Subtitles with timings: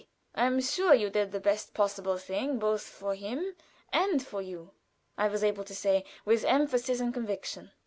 [0.33, 3.53] "I am sure you did the best possible thing both for him
[3.93, 4.71] and for you,"
[5.15, 7.69] I was able to say, with emphasis and conviction.